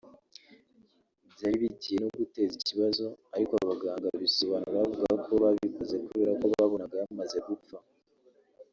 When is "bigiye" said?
1.61-1.97